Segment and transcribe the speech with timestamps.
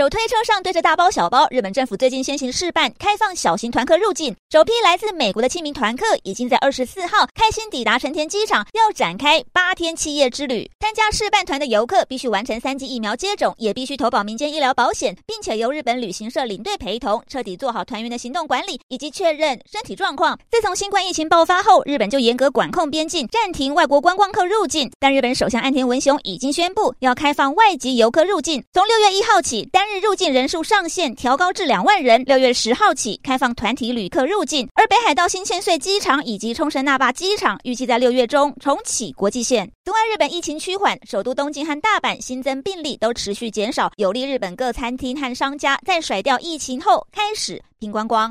[0.00, 4.34] 手推车上堆着大包小包，日本政府最近先行试办开放小型团客入境。
[4.50, 10.70] 首批来自美国的七名团客已经在二十四号开心抵达成田机场，要展开八天七夜之旅。
[10.80, 20.38] 参加试办团的游客必须完成三剂疫苗接种，也必须投保民间医疗保险，并且由日本旅行社领队陪同，彻底做好团员的行动管理以及确认身体状况。
[20.50, 24.90] 自从新冠疫情爆发后，日本就严格管控边境，暂停外国观光客入境。
[24.98, 32.22] 但日本首相岸田文雄已经宣布要开放外籍游客入境，从六月一号起单日入境人数上限调高至两万人。
[32.24, 39.68] 六月十号起开放团体旅客入境，而北海道新千岁机场以及冲绳那霸机场预计在六月中重启国际线。
[39.84, 48.28] 此外，日本疫情趋缓，首都东京和大阪新增病例都持续减少，有利日本各餐厅和商家在甩掉疫情后开始拼观光。